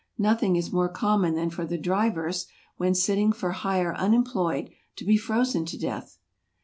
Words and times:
No¬ 0.19 0.39
thing 0.39 0.55
is 0.55 0.71
more 0.73 0.89
common 0.89 1.35
than 1.35 1.51
for 1.51 1.63
the 1.63 1.77
drivers, 1.77 2.47
when 2.77 2.95
sitting 2.95 3.31
for 3.31 3.51
hire 3.51 3.93
unemployed, 3.93 4.71
to 4.95 5.05
be 5.05 5.15
frozen 5.15 5.63
to 5.65 5.77
death. 5.77 6.17